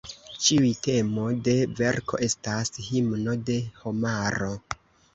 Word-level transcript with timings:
Ĉiuj 0.45 0.71
temo 0.87 1.25
de 1.49 1.55
verko 1.81 2.21
estas 2.31 2.75
"Himno 2.89 3.39
de 3.53 3.63
Homaro". 3.85 4.55